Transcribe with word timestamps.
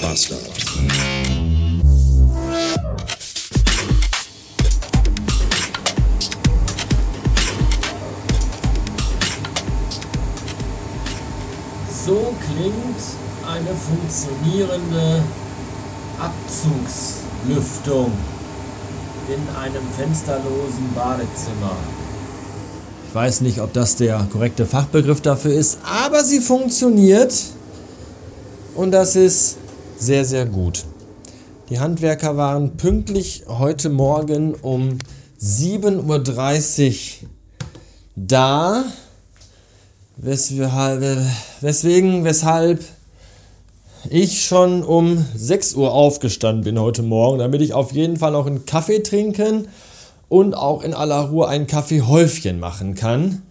Bastard. 0.00 0.40
So 12.04 12.34
klingt 12.40 12.74
eine 13.46 13.74
funktionierende 13.76 15.22
Abzugslüftung 16.18 18.12
in 19.28 19.56
einem 19.56 19.82
fensterlosen 19.96 20.94
Badezimmer. 20.94 21.76
Ich 23.08 23.14
weiß 23.14 23.40
nicht, 23.42 23.60
ob 23.60 23.72
das 23.72 23.96
der 23.96 24.26
korrekte 24.32 24.66
Fachbegriff 24.66 25.20
dafür 25.20 25.52
ist, 25.52 25.78
aber 25.84 26.24
sie 26.24 26.40
funktioniert 26.40 27.34
und 28.74 28.92
das 28.92 29.16
ist 29.16 29.56
sehr, 30.00 30.24
sehr 30.24 30.46
gut. 30.46 30.84
Die 31.68 31.78
Handwerker 31.78 32.36
waren 32.36 32.76
pünktlich 32.76 33.44
heute 33.46 33.90
Morgen 33.90 34.54
um 34.54 34.98
7.30 35.40 37.22
Uhr 37.22 37.28
da, 38.16 38.84
weswegen, 40.16 42.24
weshalb 42.24 42.80
ich 44.08 44.44
schon 44.44 44.82
um 44.82 45.24
6 45.34 45.74
Uhr 45.74 45.92
aufgestanden 45.92 46.64
bin 46.64 46.80
heute 46.80 47.02
Morgen, 47.02 47.38
damit 47.38 47.60
ich 47.60 47.74
auf 47.74 47.92
jeden 47.92 48.16
Fall 48.16 48.32
noch 48.32 48.46
einen 48.46 48.64
Kaffee 48.64 49.02
trinken 49.02 49.68
und 50.30 50.54
auch 50.54 50.82
in 50.82 50.94
aller 50.94 51.28
Ruhe 51.28 51.46
ein 51.46 51.66
Kaffeehäufchen 51.66 52.58
machen 52.58 52.94
kann, 52.94 53.42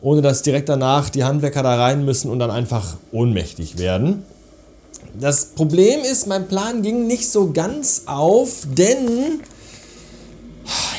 ohne 0.00 0.22
dass 0.22 0.42
direkt 0.42 0.70
danach 0.70 1.10
die 1.10 1.24
Handwerker 1.24 1.62
da 1.62 1.76
rein 1.76 2.06
müssen 2.06 2.30
und 2.30 2.38
dann 2.38 2.50
einfach 2.50 2.96
ohnmächtig 3.12 3.78
werden. 3.78 4.24
Das 5.18 5.46
Problem 5.46 6.00
ist, 6.00 6.26
mein 6.26 6.48
Plan 6.48 6.82
ging 6.82 7.06
nicht 7.06 7.30
so 7.30 7.52
ganz 7.52 8.02
auf, 8.06 8.66
denn 8.66 9.40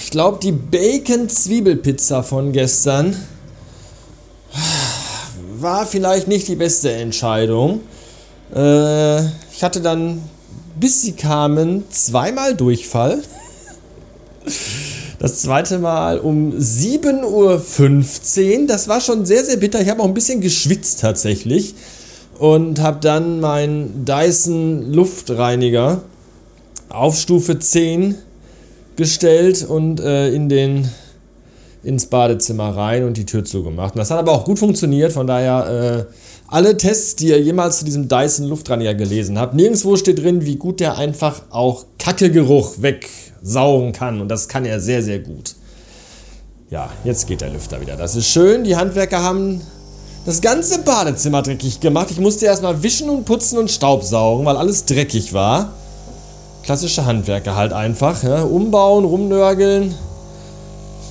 ich 0.04 0.12
glaube, 0.12 0.38
die 0.42 0.52
Bacon-Zwiebelpizza 0.52 2.22
von 2.22 2.52
gestern 2.52 3.16
war 5.58 5.88
vielleicht 5.88 6.28
nicht 6.28 6.48
die 6.48 6.56
beste 6.56 6.92
Entscheidung. 6.92 7.82
Äh, 8.54 9.24
ich 9.52 9.64
hatte 9.64 9.82
dann, 9.82 10.22
bis 10.80 11.02
sie 11.02 11.14
kamen, 11.14 11.86
zweimal 11.90 12.56
Durchfall. 12.56 13.24
Das 15.18 15.42
zweite 15.42 15.80
Mal 15.80 16.20
um 16.20 16.52
7.15 16.52 17.24
Uhr. 17.24 18.68
Das 18.68 18.88
war 18.88 19.02
schon 19.02 19.26
sehr, 19.26 19.44
sehr 19.44 19.58
bitter. 19.58 19.82
Ich 19.82 19.90
habe 19.90 20.04
auch 20.04 20.08
ein 20.08 20.14
bisschen 20.14 20.42
geschwitzt 20.42 21.00
tatsächlich. 21.00 21.74
Und 22.40 22.82
habe 22.82 23.00
dann 23.02 23.40
meinen 23.40 24.06
Dyson 24.06 24.92
Luftreiniger 24.92 26.02
auf 26.90 27.18
Stufe 27.18 27.60
10 27.60 28.16
gestellt 28.96 29.66
und 29.68 30.00
äh, 30.00 30.32
in 30.32 30.50
den, 30.50 30.90
ins 31.84 32.06
Badezimmer 32.06 32.76
rein 32.76 33.04
und 33.04 33.18
die 33.18 33.26
Tür 33.26 33.44
zugemacht. 33.44 33.96
Und 33.96 34.00
das 34.00 34.12
hat 34.12 34.20
aber 34.20 34.32
auch 34.32 34.46
gut 34.46 34.60
funktioniert. 34.60 35.12
Von 35.12 35.28
daher 35.28 36.08
äh, 36.10 36.14
alle 36.48 36.78
Tests, 36.78 37.16
die 37.16 37.28
ihr 37.28 37.42
jemals 37.42 37.80
zu 37.80 37.86
diesem 37.86 38.08
Dyson 38.08 38.48
Luftreiniger 38.48 38.94
gelesen 38.94 39.40
habt, 39.40 39.56
nirgendwo 39.56 39.96
steht 39.96 40.22
drin, 40.22 40.46
wie 40.46 40.56
gut 40.56 40.80
der 40.80 40.98
einfach 40.98 41.42
auch 41.50 41.86
Kackegeruch 41.98 42.76
wegsaugen 42.82 43.92
kann. 43.92 44.22
Und 44.22 44.30
das 44.30 44.48
kann 44.48 44.66
er 44.66 44.80
sehr, 44.80 45.02
sehr 45.02 45.20
gut. 45.20 45.56
Ja, 46.70 46.92
jetzt 47.04 47.28
geht 47.28 47.42
der 47.42 47.50
Lüfter 47.50 47.82
wieder. 47.82 47.96
Das 47.96 48.16
ist 48.16 48.28
schön. 48.28 48.64
Die 48.64 48.76
Handwerker 48.76 49.22
haben 49.22 49.62
das 50.26 50.42
ganze 50.42 50.80
Badezimmer 50.80 51.42
dreckig 51.42 51.80
gemacht. 51.80 52.12
Ich 52.12 52.20
musste 52.20 52.46
erstmal 52.46 52.82
wischen 52.84 53.10
und 53.10 53.26
putzen 53.26 53.58
und 53.58 53.70
Staubsaugen, 53.70 54.46
weil 54.46 54.58
alles 54.58 54.86
dreckig 54.86 55.34
war. 55.34 55.74
Klassische 56.64 57.06
Handwerker 57.06 57.56
halt 57.56 57.74
einfach. 57.74 58.24
Ja. 58.24 58.44
Umbauen, 58.44 59.04
rumnörgeln. 59.04 59.94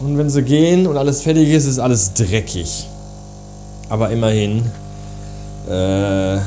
Und 0.00 0.18
wenn 0.18 0.30
sie 0.30 0.42
gehen 0.42 0.86
und 0.86 0.96
alles 0.96 1.22
fertig 1.22 1.50
ist, 1.50 1.66
ist 1.66 1.78
alles 1.78 2.14
dreckig. 2.14 2.88
Aber 3.88 4.10
immerhin 4.10 4.64
äh, 5.68 6.38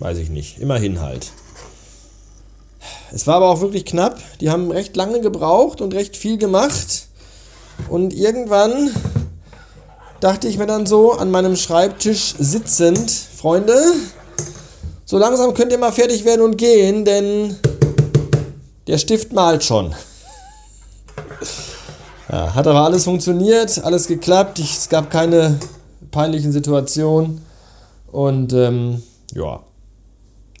weiß 0.00 0.18
ich 0.18 0.30
nicht. 0.30 0.58
Immerhin 0.58 1.00
halt. 1.00 1.30
Es 3.12 3.26
war 3.26 3.36
aber 3.36 3.50
auch 3.50 3.60
wirklich 3.60 3.84
knapp. 3.84 4.18
Die 4.40 4.50
haben 4.50 4.70
recht 4.70 4.96
lange 4.96 5.20
gebraucht 5.20 5.80
und 5.80 5.94
recht 5.94 6.16
viel 6.16 6.38
gemacht. 6.38 7.06
Und 7.88 8.12
irgendwann 8.12 8.90
dachte 10.22 10.46
ich 10.46 10.56
mir 10.56 10.66
dann 10.66 10.86
so 10.86 11.12
an 11.12 11.32
meinem 11.32 11.56
Schreibtisch 11.56 12.36
sitzend, 12.38 13.10
Freunde, 13.10 13.74
so 15.04 15.18
langsam 15.18 15.52
könnt 15.52 15.72
ihr 15.72 15.78
mal 15.78 15.90
fertig 15.90 16.24
werden 16.24 16.42
und 16.42 16.56
gehen, 16.56 17.04
denn 17.04 17.56
der 18.86 18.98
Stift 18.98 19.32
malt 19.32 19.64
schon. 19.64 19.94
Ja, 22.30 22.54
hat 22.54 22.66
aber 22.66 22.80
alles 22.80 23.04
funktioniert, 23.04 23.84
alles 23.84 24.06
geklappt. 24.06 24.58
Ich, 24.58 24.78
es 24.78 24.88
gab 24.88 25.10
keine 25.10 25.58
peinlichen 26.12 26.50
Situationen. 26.50 27.42
Und 28.10 28.54
ähm, 28.54 29.02
ja, 29.34 29.60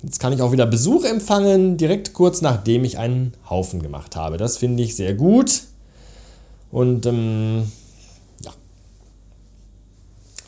jetzt 0.02 0.20
kann 0.20 0.34
ich 0.34 0.42
auch 0.42 0.52
wieder 0.52 0.66
Besuch 0.66 1.04
empfangen, 1.04 1.78
direkt 1.78 2.12
kurz 2.12 2.42
nachdem 2.42 2.84
ich 2.84 2.98
einen 2.98 3.32
Haufen 3.48 3.80
gemacht 3.80 4.16
habe. 4.16 4.36
Das 4.36 4.58
finde 4.58 4.82
ich 4.82 4.96
sehr 4.96 5.14
gut. 5.14 5.62
Und 6.70 7.06
ähm, 7.06 7.72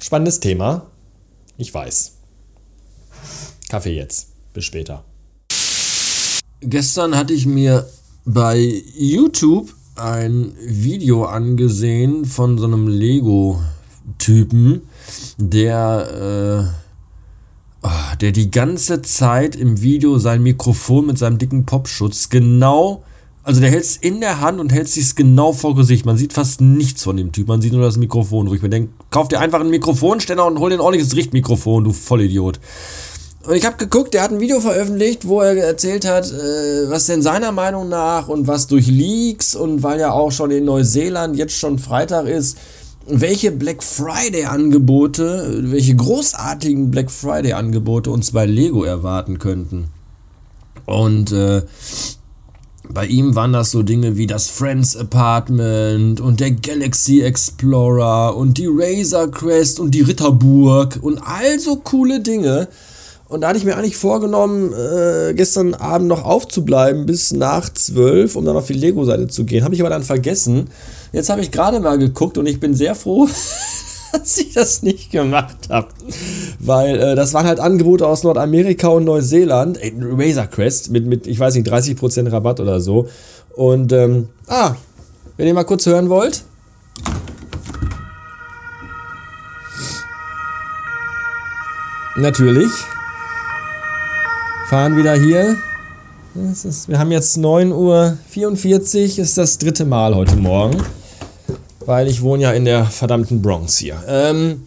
spannendes 0.05 0.39
Thema. 0.39 0.91
Ich 1.57 1.73
weiß. 1.73 2.17
Kaffee 3.71 3.97
jetzt. 3.97 4.29
Bis 4.53 4.67
später. 4.67 5.05
Gestern 6.61 7.17
hatte 7.17 7.33
ich 7.33 7.47
mir 7.47 7.89
bei 8.27 8.83
YouTube 8.97 9.73
ein 9.97 10.53
Video 10.61 11.25
angesehen 11.25 12.27
von 12.27 12.59
so 12.59 12.67
einem 12.67 12.87
Lego-Typen, 12.89 14.83
der 15.39 16.71
äh, 16.71 16.85
Ah, 17.87 18.17
der 18.17 18.33
die 18.33 18.51
ganze 18.51 19.03
Zeit 19.03 19.55
im 19.55 19.83
Video 19.83 20.17
sein 20.17 20.43
Mikrofon 20.43 21.05
mit 21.05 21.19
seinem 21.19 21.37
dicken 21.37 21.67
Popschutz 21.67 22.31
genau, 22.31 23.05
also 23.45 23.61
der 23.61 23.71
hält 23.71 23.85
es 23.85 23.97
in 23.97 24.21
der 24.21 24.41
Hand 24.41 24.59
und 24.59 24.73
hält 24.73 24.89
sich 24.89 25.15
genau 25.15 25.53
vor 25.53 25.75
Gesicht. 25.75 26.07
Man 26.07 26.17
sieht 26.17 26.33
fast 26.33 26.63
nichts 26.63 27.05
von 27.05 27.17
dem 27.17 27.31
Typ, 27.31 27.47
man 27.47 27.61
sieht 27.61 27.73
nur 27.73 27.83
das 27.83 27.99
Mikrofon, 27.99 28.49
wo 28.49 28.55
ich 28.55 28.63
mir 28.63 28.71
denke, 28.71 28.93
kauf 29.11 29.29
dir 29.29 29.39
einfach 29.39 29.61
einen 29.61 29.71
Mikrofonständer 29.71 30.47
und 30.47 30.59
hol 30.59 30.71
dir 30.71 30.77
ein 30.77 30.81
ordentliches 30.81 31.15
Richtmikrofon, 31.15 31.85
du 31.85 31.93
Vollidiot. 31.93 32.59
Und 33.47 33.55
ich 33.55 33.67
habe 33.67 33.77
geguckt, 33.77 34.15
der 34.15 34.23
hat 34.23 34.31
ein 34.31 34.41
Video 34.41 34.59
veröffentlicht, 34.61 35.29
wo 35.29 35.43
er 35.43 35.55
erzählt 35.57 36.07
hat, 36.07 36.33
äh, 36.33 36.89
was 36.89 37.05
denn 37.05 37.21
seiner 37.21 37.53
Meinung 37.53 37.91
nach 37.91 38.29
und 38.29 38.47
was 38.47 38.67
durch 38.67 38.87
Leaks 38.87 39.55
und 39.55 39.83
weil 39.83 40.01
ja 40.01 40.13
auch 40.13 40.33
schon 40.33 40.51
in 40.51 40.65
Neuseeland 40.65 41.37
jetzt 41.37 41.59
schon 41.59 41.79
Freitag 41.79 42.27
ist, 42.27 42.57
welche 43.07 43.53
Black 43.53 43.83
Friday-Angebote, 43.83 45.61
welche 45.65 45.95
großartigen 45.95 46.91
Black 46.91 47.11
Friday-Angebote 47.11 48.11
uns 48.11 48.31
bei 48.31 48.47
Lego 48.47 48.85
erwarten 48.85 49.39
könnten. 49.39 49.89
Und 50.87 51.31
äh, 51.33 51.63
bei 52.89 53.07
ihm 53.07 53.35
waren 53.35 53.53
das 53.53 53.71
so 53.71 53.83
Dinge 53.83 54.17
wie 54.17 54.27
das 54.27 54.49
Friends 54.49 54.97
Apartment 54.97 56.21
und 56.21 56.41
der 56.41 56.51
Galaxy 56.51 57.23
Explorer 57.23 58.37
und 58.37 58.59
die 58.59 58.69
Razor 58.69 59.31
Crest 59.31 59.81
und 59.81 59.93
die 59.93 60.03
Ritterburg 60.03 60.99
und 61.01 61.19
all 61.19 61.59
so 61.59 61.77
coole 61.77 62.21
Dinge. 62.21 62.69
Und 63.27 63.41
da 63.41 63.49
hatte 63.49 63.59
ich 63.59 63.65
mir 63.65 63.77
eigentlich 63.77 63.97
vorgenommen, 63.97 64.73
äh, 64.75 65.33
gestern 65.35 65.75
Abend 65.75 66.09
noch 66.09 66.25
aufzubleiben 66.25 67.07
bis 67.07 67.33
nach 67.33 67.73
12, 67.73 68.37
um 68.37 68.45
dann 68.45 68.57
auf 68.57 68.67
die 68.67 68.75
Lego-Seite 68.75 69.29
zu 69.29 69.45
gehen. 69.45 69.65
Habe 69.65 69.75
ich 69.75 69.81
aber 69.81 69.91
dann 69.91 70.03
vergessen. 70.03 70.69
Jetzt 71.13 71.31
habe 71.31 71.41
ich 71.41 71.51
gerade 71.51 71.81
mal 71.81 71.99
geguckt 71.99 72.37
und 72.37 72.47
ich 72.47 72.61
bin 72.61 72.75
sehr 72.75 72.95
froh, 72.95 73.27
dass 74.19 74.39
ich 74.39 74.53
das 74.53 74.83
nicht 74.83 75.11
gemacht 75.11 75.69
habe. 75.69 75.89
Weil 76.61 76.99
äh, 76.99 77.15
das 77.15 77.35
waren 77.35 77.47
halt 77.47 77.61
Angebote 77.61 78.07
aus 78.07 78.23
Nordamerika 78.23 78.89
und 78.89 79.05
Neuseeland. 79.05 79.79
Ey, 79.83 79.93
Razor 80.01 80.47
Crest 80.47 80.91
mit, 80.91 81.07
mit, 81.07 81.27
ich 81.27 81.39
weiß 81.39 81.55
nicht, 81.57 81.69
30% 81.69 82.31
Rabatt 82.31 82.61
oder 82.61 82.81
so. 82.81 83.09
Und, 83.55 83.93
ähm, 83.93 84.29
ah, 84.47 84.75
wenn 85.37 85.47
ihr 85.47 85.55
mal 85.55 85.65
kurz 85.65 85.87
hören 85.87 86.09
wollt. 86.09 86.45
Natürlich. 92.17 92.71
Fahren 94.69 94.97
wieder 94.97 95.15
hier. 95.15 95.57
Ist, 96.53 96.89
wir 96.89 96.99
haben 96.99 97.11
jetzt 97.13 97.37
9.44 97.39 97.75
Uhr, 97.75 99.19
ist 99.23 99.39
das 99.39 99.59
dritte 99.59 99.85
Mal 99.85 100.15
heute 100.15 100.37
Morgen 100.37 100.83
weil 101.87 102.09
ich 102.09 102.23
wohne 102.23 102.45
ja 102.45 102.53
in 102.53 102.65
der 102.65 102.85
verdammten 102.87 103.43
Bronx 103.43 103.79
hier. 103.79 104.03
Ähm, 104.07 104.63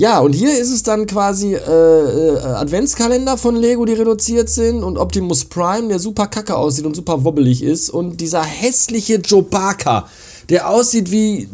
ja, 0.00 0.20
und 0.20 0.32
hier 0.32 0.58
ist 0.58 0.70
es 0.70 0.82
dann 0.82 1.06
quasi 1.06 1.54
äh, 1.54 1.58
äh, 1.58 2.38
Adventskalender 2.38 3.36
von 3.36 3.54
Lego, 3.54 3.84
die 3.84 3.92
reduziert 3.92 4.48
sind 4.48 4.82
und 4.82 4.96
Optimus 4.96 5.44
Prime, 5.44 5.88
der 5.88 5.98
super 5.98 6.26
kacke 6.26 6.56
aussieht 6.56 6.86
und 6.86 6.96
super 6.96 7.22
wobbelig 7.24 7.62
ist 7.62 7.90
und 7.90 8.18
dieser 8.20 8.42
hässliche 8.42 9.20
Chewbacca, 9.20 10.08
der 10.48 10.70
aussieht 10.70 11.10
wie 11.10 11.48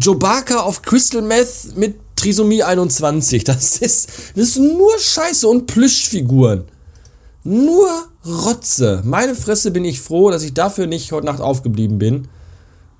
Chewbacca 0.00 0.60
auf 0.60 0.82
Crystal 0.82 1.22
Meth 1.22 1.76
mit 1.76 1.94
Trisomie 2.16 2.64
21. 2.64 3.44
Das 3.44 3.76
ist, 3.76 4.08
das 4.34 4.48
ist 4.48 4.58
nur 4.58 4.98
Scheiße 4.98 5.46
und 5.46 5.66
Plüschfiguren. 5.66 6.64
Nur 7.44 7.88
Rotze. 8.26 9.02
Meine 9.04 9.36
Fresse 9.36 9.70
bin 9.70 9.84
ich 9.84 10.00
froh, 10.00 10.32
dass 10.32 10.42
ich 10.42 10.54
dafür 10.54 10.88
nicht 10.88 11.12
heute 11.12 11.26
Nacht 11.26 11.40
aufgeblieben 11.40 11.98
bin, 11.98 12.26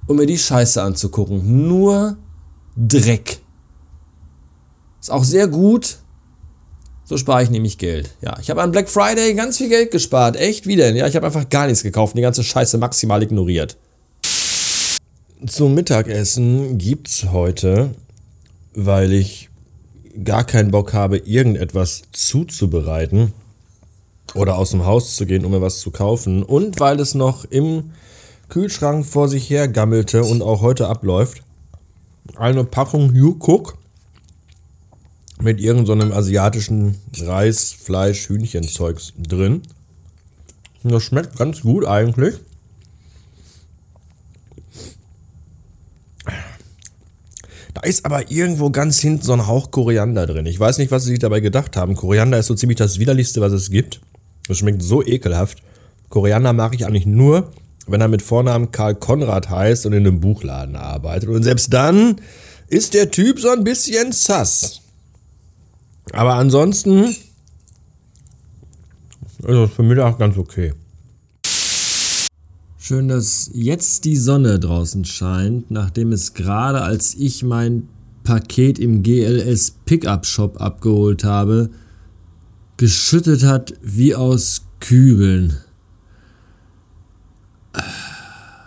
um 0.06 0.16
mir 0.16 0.26
die 0.26 0.38
Scheiße 0.38 0.82
anzugucken. 0.82 1.68
Nur 1.68 2.16
Dreck. 2.76 3.38
Ist 5.00 5.10
auch 5.10 5.24
sehr 5.24 5.48
gut. 5.48 5.98
So 7.04 7.16
spare 7.16 7.42
ich 7.42 7.50
nämlich 7.50 7.78
Geld. 7.78 8.10
Ja, 8.20 8.36
ich 8.40 8.50
habe 8.50 8.62
an 8.62 8.72
Black 8.72 8.88
Friday 8.88 9.34
ganz 9.34 9.58
viel 9.58 9.68
Geld 9.68 9.92
gespart. 9.92 10.36
Echt? 10.36 10.66
Wie 10.66 10.74
denn? 10.74 10.96
Ja, 10.96 11.06
ich 11.06 11.14
habe 11.14 11.26
einfach 11.26 11.48
gar 11.48 11.66
nichts 11.66 11.84
gekauft 11.84 12.14
und 12.14 12.18
die 12.18 12.22
ganze 12.22 12.42
Scheiße 12.42 12.78
maximal 12.78 13.22
ignoriert. 13.22 13.76
Zum 15.46 15.74
Mittagessen 15.74 16.78
gibt's 16.78 17.26
heute, 17.30 17.94
weil 18.74 19.12
ich 19.12 19.50
gar 20.24 20.44
keinen 20.44 20.70
Bock 20.70 20.94
habe, 20.94 21.18
irgendetwas 21.18 22.02
zuzubereiten 22.10 23.32
oder 24.34 24.56
aus 24.56 24.70
dem 24.70 24.84
Haus 24.84 25.14
zu 25.14 25.26
gehen, 25.26 25.44
um 25.44 25.52
mir 25.52 25.60
was 25.60 25.78
zu 25.78 25.90
kaufen 25.90 26.42
und 26.42 26.80
weil 26.80 26.98
es 26.98 27.14
noch 27.14 27.44
im 27.44 27.92
Kühlschrank 28.48 29.04
vor 29.04 29.28
sich 29.28 29.50
her 29.50 29.69
gammelte 29.69 30.25
und 30.25 30.43
auch 30.43 30.60
heute 30.60 30.88
abläuft, 30.88 31.43
eine 32.37 32.64
Packung 32.64 33.14
Cook 33.40 33.76
mit 35.40 35.60
irgendeinem 35.60 36.10
so 36.10 36.16
asiatischen 36.16 36.96
Reis, 37.19 37.72
Fleisch, 37.72 38.28
Hühnchenzeugs 38.28 39.12
drin. 39.19 39.62
Das 40.82 41.02
schmeckt 41.02 41.37
ganz 41.37 41.62
gut 41.62 41.84
eigentlich. 41.84 42.37
Da 47.75 47.82
ist 47.82 48.06
aber 48.06 48.31
irgendwo 48.31 48.70
ganz 48.70 49.00
hinten 49.00 49.22
so 49.22 49.34
ein 49.34 49.46
Hauch 49.46 49.70
Koriander 49.70 50.26
drin. 50.26 50.46
Ich 50.46 50.58
weiß 50.58 50.78
nicht, 50.78 50.90
was 50.90 51.04
sie 51.04 51.10
sich 51.10 51.19
dabei 51.19 51.40
gedacht 51.40 51.76
haben. 51.76 51.94
Koriander 51.94 52.38
ist 52.38 52.46
so 52.46 52.54
ziemlich 52.54 52.78
das 52.78 52.99
widerlichste, 52.99 53.42
was 53.42 53.52
es 53.52 53.70
gibt. 53.70 54.00
Das 54.49 54.56
schmeckt 54.58 54.82
so 54.82 55.04
ekelhaft. 55.04 55.62
Koriander 56.08 56.54
mag 56.54 56.75
ich 56.75 56.87
eigentlich 56.87 57.04
nur, 57.04 57.52
wenn 57.86 58.00
er 58.00 58.08
mit 58.08 58.22
Vornamen 58.22 58.72
Karl 58.72 58.94
Konrad 58.94 59.50
heißt 59.50 59.86
und 59.86 59.92
in 59.92 60.06
einem 60.06 60.20
Buchladen 60.20 60.76
arbeitet. 60.76 61.28
Und 61.28 61.42
selbst 61.42 61.72
dann 61.72 62.16
ist 62.68 62.94
der 62.94 63.10
Typ 63.10 63.38
so 63.38 63.50
ein 63.50 63.64
bisschen 63.64 64.12
sass. 64.12 64.80
Aber 66.12 66.34
ansonsten 66.34 67.14
also 69.46 69.66
für 69.66 69.82
Mittag 69.82 70.18
ganz 70.18 70.36
okay. 70.36 70.72
Schön, 72.78 73.08
dass 73.08 73.50
jetzt 73.52 74.04
die 74.04 74.16
Sonne 74.16 74.58
draußen 74.58 75.04
scheint, 75.04 75.70
nachdem 75.70 76.12
es 76.12 76.34
gerade 76.34 76.82
als 76.82 77.14
ich 77.14 77.42
mein 77.42 77.88
Paket 78.22 78.78
im 78.78 79.02
GLS 79.02 79.72
Pickup 79.84 80.24
Shop 80.26 80.60
abgeholt 80.60 81.24
habe, 81.24 81.70
geschüttet 82.76 83.44
hat 83.44 83.74
wie 83.82 84.14
aus 84.14 84.62
Kübeln. 84.80 85.58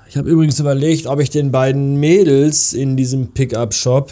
Ich 0.09 0.17
habe 0.17 0.27
übrigens 0.27 0.59
überlegt, 0.59 1.05
ob 1.05 1.19
ich 1.19 1.29
den 1.29 1.51
beiden 1.51 1.97
Mädels 1.99 2.73
in 2.73 2.97
diesem 2.97 3.27
Pickup 3.27 3.75
Shop 3.75 4.11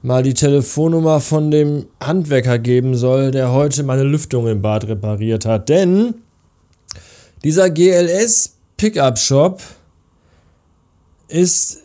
mal 0.00 0.22
die 0.22 0.32
Telefonnummer 0.32 1.20
von 1.20 1.50
dem 1.50 1.84
Handwerker 2.02 2.58
geben 2.58 2.94
soll, 2.94 3.30
der 3.30 3.52
heute 3.52 3.82
meine 3.82 4.04
Lüftung 4.04 4.46
im 4.46 4.62
Bad 4.62 4.88
repariert 4.88 5.44
hat. 5.44 5.68
Denn 5.68 6.14
dieser 7.44 7.68
GLS 7.68 8.54
Pickup 8.78 9.18
Shop 9.18 9.60
ist 11.28 11.82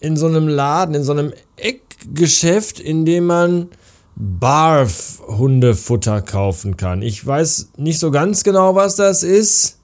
in 0.00 0.16
so 0.16 0.28
einem 0.28 0.48
Laden, 0.48 0.94
in 0.94 1.04
so 1.04 1.12
einem 1.12 1.34
Eckgeschäft, 1.56 2.80
in 2.80 3.04
dem 3.04 3.26
man 3.26 3.68
Barf 4.16 5.20
Hundefutter 5.26 6.22
kaufen 6.22 6.78
kann. 6.78 7.02
Ich 7.02 7.26
weiß 7.26 7.72
nicht 7.76 7.98
so 7.98 8.10
ganz 8.10 8.42
genau, 8.42 8.74
was 8.74 8.96
das 8.96 9.22
ist. 9.22 9.79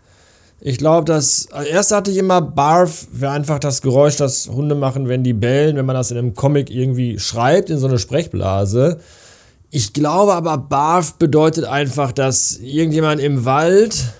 Ich 0.61 0.79
glaube, 0.79 1.05
dass 1.05 1.49
erst 1.70 1.93
hatte 1.93 2.11
ich 2.11 2.17
immer 2.17 2.41
Barf, 2.41 3.06
wäre 3.12 3.32
einfach 3.32 3.58
das 3.58 3.82
Geräusch, 3.82 4.17
das 4.17 4.49
Hunde 4.49 4.75
machen, 4.75 5.06
wenn 5.06 5.23
die 5.23 5.35
bellen, 5.35 5.76
wenn 5.76 5.85
man 5.85 5.97
das 5.97 6.11
in 6.11 6.17
einem 6.17 6.35
Comic 6.35 6.70
irgendwie 6.70 7.19
schreibt, 7.19 7.69
in 7.69 7.79
so 7.79 7.87
eine 7.87 7.99
Sprechblase. 7.99 8.99
Ich 9.70 9.93
glaube 9.93 10.35
aber, 10.35 10.56
Barf 10.56 11.14
bedeutet 11.14 11.67
einfach, 11.67 12.11
dass 12.12 12.56
irgendjemand 12.56 13.20
im 13.20 13.44
Wald 13.44 14.14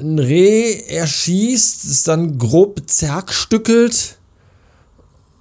ein 0.00 0.18
Reh 0.18 0.80
erschießt, 0.88 1.84
es 1.84 2.02
dann 2.04 2.38
grob 2.38 2.82
zerstückelt 2.86 4.16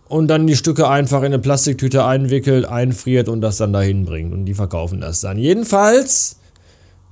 und 0.09 0.27
dann 0.27 0.45
die 0.45 0.57
Stücke 0.57 0.89
einfach 0.89 1.19
in 1.19 1.27
eine 1.27 1.39
Plastiktüte 1.39 2.05
einwickelt, 2.05 2.65
einfriert 2.65 3.29
und 3.29 3.41
das 3.41 3.57
dann 3.57 3.71
dahin 3.71 4.05
bringt. 4.05 4.33
Und 4.33 4.45
die 4.45 4.53
verkaufen 4.53 5.01
das 5.01 5.21
dann. 5.21 5.37
Jedenfalls 5.37 6.35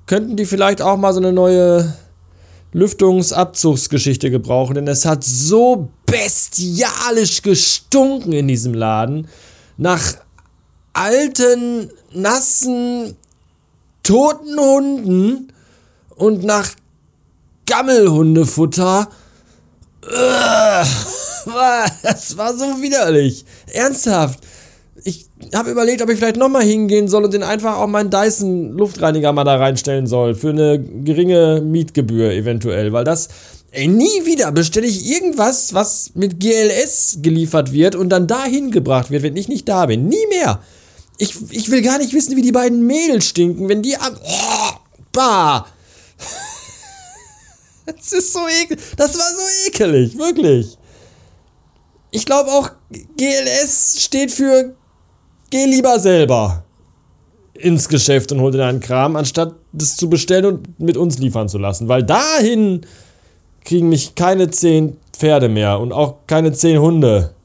könnten 0.05 0.35
die 0.35 0.45
vielleicht 0.45 0.81
auch 0.81 0.97
mal 0.97 1.13
so 1.13 1.19
eine 1.19 1.31
neue 1.31 1.93
Lüftungsabzugsgeschichte 2.73 4.31
gebrauchen, 4.31 4.75
denn 4.75 4.87
es 4.87 5.05
hat 5.05 5.23
so 5.23 5.89
bestialisch 6.05 7.41
gestunken 7.41 8.31
in 8.31 8.47
diesem 8.47 8.73
Laden. 8.73 9.27
Nach 9.77 10.01
alten, 10.93 11.89
nassen, 12.13 13.15
toten 14.03 14.59
Hunden 14.59 15.53
und 16.15 16.43
nach 16.43 16.69
Gammelhundefutter. 17.65 19.09
Das 22.03 22.37
war 22.37 22.55
so 22.55 22.81
widerlich. 22.81 23.43
Ernsthaft. 23.73 24.39
Ich 25.03 25.29
habe 25.55 25.71
überlegt, 25.71 26.01
ob 26.01 26.09
ich 26.09 26.17
vielleicht 26.17 26.37
nochmal 26.37 26.63
hingehen 26.63 27.07
soll 27.07 27.23
und 27.23 27.33
den 27.33 27.43
einfach 27.43 27.77
auch 27.77 27.87
meinen 27.87 28.11
Dyson 28.11 28.77
Luftreiniger 28.77 29.33
mal 29.33 29.43
da 29.43 29.55
reinstellen 29.55 30.05
soll. 30.05 30.35
Für 30.35 30.49
eine 30.49 30.79
geringe 30.79 31.61
Mietgebühr 31.61 32.31
eventuell. 32.31 32.93
Weil 32.93 33.03
das, 33.03 33.29
ey, 33.71 33.87
nie 33.87 34.25
wieder 34.25 34.51
bestelle 34.51 34.85
ich 34.85 35.09
irgendwas, 35.09 35.73
was 35.73 36.11
mit 36.13 36.39
GLS 36.39 37.19
geliefert 37.21 37.71
wird 37.71 37.95
und 37.95 38.09
dann 38.09 38.27
dahin 38.27 38.69
gebracht 38.69 39.09
wird, 39.09 39.23
wenn 39.23 39.35
ich 39.35 39.47
nicht 39.47 39.67
da 39.67 39.87
bin. 39.87 40.07
Nie 40.07 40.27
mehr. 40.29 40.61
Ich, 41.17 41.35
ich 41.49 41.71
will 41.71 41.81
gar 41.81 41.97
nicht 41.97 42.13
wissen, 42.13 42.35
wie 42.35 42.41
die 42.41 42.51
beiden 42.51 42.85
Mädels 42.85 43.25
stinken, 43.25 43.69
wenn 43.69 43.81
die 43.81 43.97
am. 43.97 44.15
Oh, 44.23 44.73
bah! 45.11 45.65
Das 47.83 48.13
ist 48.13 48.31
so 48.31 48.39
ekelig. 48.47 48.79
Das 48.95 49.17
war 49.17 49.25
so 49.25 49.67
ekelig, 49.67 50.17
wirklich. 50.17 50.77
Ich 52.11 52.25
glaube 52.25 52.51
auch, 52.51 52.69
GLS 53.17 54.01
steht 54.01 54.31
für 54.31 54.75
Geh 55.51 55.65
lieber 55.65 55.99
selber 55.99 56.63
ins 57.53 57.89
Geschäft 57.89 58.31
und 58.31 58.39
hol 58.39 58.51
dir 58.51 58.59
deinen 58.59 58.79
Kram, 58.79 59.17
anstatt 59.17 59.53
das 59.73 59.97
zu 59.97 60.09
bestellen 60.09 60.45
und 60.45 60.79
mit 60.79 60.95
uns 60.97 61.19
liefern 61.19 61.49
zu 61.49 61.57
lassen. 61.57 61.89
Weil 61.89 62.03
dahin 62.03 62.81
kriegen 63.63 63.89
mich 63.89 64.15
keine 64.15 64.49
zehn 64.49 64.97
Pferde 65.11 65.49
mehr 65.49 65.79
und 65.79 65.91
auch 65.91 66.15
keine 66.25 66.53
zehn 66.53 66.79
Hunde. 66.79 67.35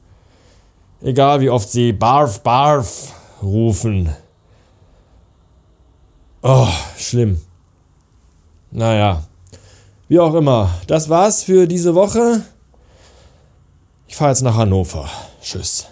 Egal 1.01 1.41
wie 1.41 1.49
oft 1.49 1.69
sie 1.69 1.91
Barf, 1.91 2.41
Barf 2.41 3.13
rufen. 3.43 4.09
Oh, 6.41 6.67
schlimm. 6.97 7.41
Naja. 8.71 9.23
Wie 10.07 10.19
auch 10.19 10.33
immer. 10.33 10.69
Das 10.87 11.09
war's 11.09 11.43
für 11.43 11.67
diese 11.67 11.93
Woche. 11.93 12.41
Ich 14.07 14.15
fahre 14.15 14.31
jetzt 14.31 14.41
nach 14.41 14.55
Hannover. 14.55 15.09
Tschüss. 15.41 15.87